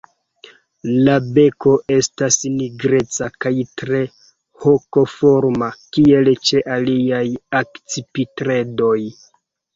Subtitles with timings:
[1.07, 3.51] La beko estas nigreca kaj
[3.83, 4.01] tre
[4.65, 7.23] hokoforma kiel ĉe aliaj
[7.63, 8.99] akcipitredoj.